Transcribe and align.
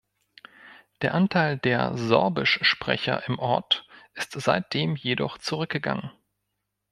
Der 1.03 1.13
Anteil 1.13 1.59
der 1.59 1.95
Sorbisch-Sprecher 1.95 3.27
im 3.27 3.37
Ort 3.37 3.85
ist 4.15 4.31
seitdem 4.31 4.95
jedoch 4.95 5.37
zurückgegangen. 5.37 6.09